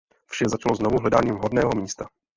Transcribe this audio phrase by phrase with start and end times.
[0.25, 2.05] Vše začalo znovu hledáním vhodného místa.